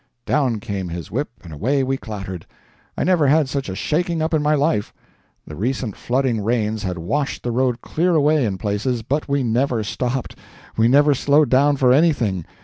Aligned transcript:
Down 0.25 0.59
came 0.59 0.89
his 0.89 1.11
whip, 1.11 1.29
and 1.43 1.53
away 1.53 1.83
we 1.83 1.95
clattered. 1.95 2.47
I 2.97 3.03
never 3.03 3.27
had 3.27 3.47
such 3.47 3.69
a 3.69 3.75
shaking 3.75 4.19
up 4.19 4.33
in 4.33 4.41
my 4.41 4.55
life. 4.55 4.91
The 5.45 5.55
recent 5.55 5.95
flooding 5.95 6.43
rains 6.43 6.81
had 6.81 6.97
washed 6.97 7.43
the 7.43 7.51
road 7.51 7.81
clear 7.81 8.15
away 8.15 8.43
in 8.43 8.57
places, 8.57 9.03
but 9.03 9.29
we 9.29 9.43
never 9.43 9.83
stopped, 9.83 10.35
we 10.75 10.87
never 10.87 11.13
slowed 11.13 11.49
down 11.49 11.75
for 11.77 11.93
anything. 11.93 12.45